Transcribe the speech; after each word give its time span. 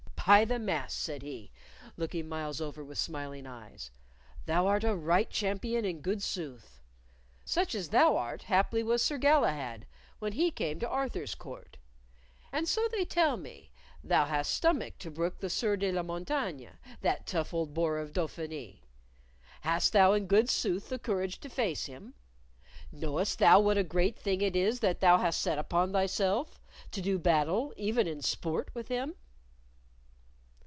"By 0.27 0.45
the 0.45 0.59
mass!" 0.59 0.93
said 0.93 1.23
he, 1.23 1.51
looking 1.97 2.29
Myles 2.29 2.61
over 2.61 2.85
with 2.85 2.99
smiling 2.99 3.45
eyes, 3.47 3.91
"thou 4.45 4.67
art 4.67 4.83
a 4.83 4.95
right 4.95 5.29
champion 5.29 5.83
in 5.83 5.99
good 5.99 6.21
sooth. 6.21 6.79
Such 7.43 7.73
as 7.75 7.89
thou 7.89 8.15
art 8.15 8.43
haply 8.43 8.81
was 8.83 9.01
Sir 9.01 9.17
Galahad 9.17 9.87
when 10.19 10.33
he 10.33 10.49
came 10.51 10.79
to 10.79 10.87
Arthur's 10.87 11.33
court. 11.35 11.75
And 12.51 12.67
so 12.67 12.87
they 12.89 13.03
tell 13.03 13.35
me, 13.35 13.71
thou 14.03 14.25
hast 14.25 14.51
stomach 14.53 14.99
to 14.99 15.11
brook 15.11 15.39
the 15.39 15.49
Sieur 15.49 15.75
de 15.75 15.91
la 15.91 16.03
Montaigne, 16.03 16.67
that 17.01 17.25
tough 17.27 17.53
old 17.53 17.73
boar 17.73 17.97
of 17.97 18.13
Dauphiny. 18.13 18.83
Hast 19.61 19.91
thou 19.91 20.13
in 20.13 20.27
good 20.27 20.49
sooth 20.49 20.87
the 20.89 20.99
courage 20.99 21.39
to 21.39 21.49
face 21.49 21.87
him? 21.87 22.13
Knowest 22.91 23.39
thou 23.39 23.59
what 23.59 23.77
a 23.77 23.83
great 23.83 24.17
thing 24.19 24.39
it 24.41 24.55
is 24.55 24.79
that 24.79 25.01
thou 25.01 25.17
hast 25.17 25.41
set 25.41 25.57
upon 25.57 25.91
thyself 25.91 26.61
to 26.91 27.01
do 27.01 27.19
battle, 27.19 27.73
even 27.75 28.07
in 28.07 28.21
sport, 28.21 28.69
with 28.75 28.87
him?" 28.87 29.15